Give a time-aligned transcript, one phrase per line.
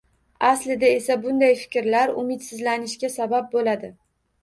[0.47, 3.97] Aslida esa bunday fikrlar umidsizlanishga sabab bo‘ladi